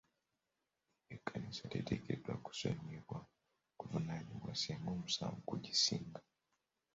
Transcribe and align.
Ekkanisa 1.13 1.65
teteekeddwa 1.71 2.33
kusonyiyibwa 2.45 3.19
kuvunaanibwa 3.79 4.51
singa 4.61 4.87
omusango 4.95 5.39
gugisinga. 5.49 6.19